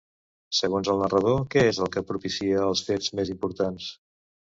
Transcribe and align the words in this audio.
Segons 0.59 0.89
el 0.93 1.01
narrador, 1.03 1.37
què 1.55 1.67
és 1.73 1.81
el 1.85 1.93
que 1.99 2.05
propicia 2.09 2.67
els 2.71 2.85
fets 2.91 3.15
més 3.21 3.37
importants? 3.39 3.97